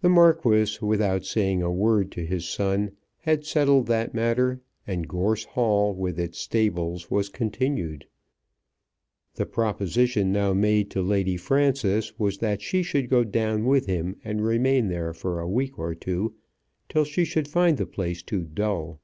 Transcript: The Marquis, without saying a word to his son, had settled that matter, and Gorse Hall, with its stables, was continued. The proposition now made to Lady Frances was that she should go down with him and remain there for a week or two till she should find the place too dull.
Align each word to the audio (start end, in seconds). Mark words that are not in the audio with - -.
The 0.00 0.08
Marquis, 0.08 0.78
without 0.84 1.24
saying 1.24 1.62
a 1.62 1.70
word 1.70 2.10
to 2.10 2.26
his 2.26 2.48
son, 2.48 2.96
had 3.18 3.46
settled 3.46 3.86
that 3.86 4.12
matter, 4.12 4.60
and 4.88 5.06
Gorse 5.06 5.44
Hall, 5.44 5.94
with 5.94 6.18
its 6.18 6.38
stables, 6.38 7.12
was 7.12 7.28
continued. 7.28 8.08
The 9.36 9.46
proposition 9.46 10.32
now 10.32 10.52
made 10.52 10.90
to 10.90 11.00
Lady 11.00 11.36
Frances 11.36 12.18
was 12.18 12.38
that 12.38 12.60
she 12.60 12.82
should 12.82 13.08
go 13.08 13.22
down 13.22 13.64
with 13.64 13.86
him 13.86 14.16
and 14.24 14.44
remain 14.44 14.88
there 14.88 15.14
for 15.14 15.38
a 15.38 15.48
week 15.48 15.78
or 15.78 15.94
two 15.94 16.34
till 16.88 17.04
she 17.04 17.24
should 17.24 17.46
find 17.46 17.76
the 17.78 17.86
place 17.86 18.20
too 18.20 18.42
dull. 18.42 18.98